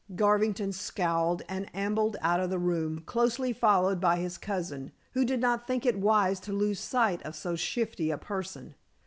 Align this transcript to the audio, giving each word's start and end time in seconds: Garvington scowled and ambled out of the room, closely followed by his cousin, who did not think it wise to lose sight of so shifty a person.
Garvington 0.15 0.71
scowled 0.73 1.43
and 1.47 1.69
ambled 1.75 2.17
out 2.21 2.39
of 2.39 2.49
the 2.49 2.57
room, 2.57 3.03
closely 3.05 3.53
followed 3.53 4.01
by 4.01 4.15
his 4.15 4.35
cousin, 4.35 4.91
who 5.11 5.23
did 5.23 5.39
not 5.39 5.67
think 5.67 5.85
it 5.85 5.99
wise 5.99 6.39
to 6.39 6.51
lose 6.51 6.79
sight 6.79 7.21
of 7.21 7.35
so 7.35 7.55
shifty 7.55 8.09
a 8.09 8.17
person. 8.17 8.73